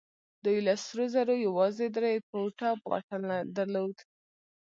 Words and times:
دوی 0.45 0.57
له 0.67 0.73
سرو 0.83 1.05
زرو 1.15 1.35
يوازې 1.47 1.85
درې 1.97 2.13
فوټه 2.27 2.69
واټن 2.89 3.23
درلود. 3.57 3.95